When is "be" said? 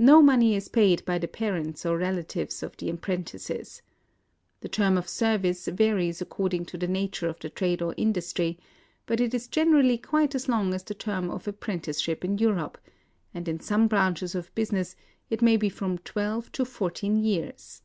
15.56-15.68